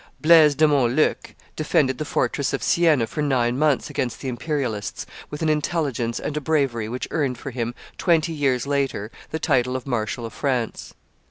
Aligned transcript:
Blaise 0.19 0.55
de 0.55 0.67
Montluc 0.67 1.35
defended 1.55 1.99
the 1.99 2.05
fortress 2.05 2.53
of 2.53 2.63
Sienna 2.63 3.05
for 3.05 3.21
nine 3.21 3.55
months 3.59 3.87
against 3.87 4.19
the 4.19 4.29
Imperialists 4.29 5.05
with 5.29 5.43
an 5.43 5.49
intelligence 5.49 6.19
and 6.19 6.35
a 6.35 6.41
bravery 6.41 6.89
which 6.89 7.07
earned 7.11 7.37
for 7.37 7.51
him 7.51 7.75
twenty 7.99 8.33
years 8.33 8.65
later 8.65 9.11
the 9.29 9.37
title 9.37 9.75
of 9.75 9.85
Marshal 9.85 10.25
of 10.25 10.33
France. 10.33 10.95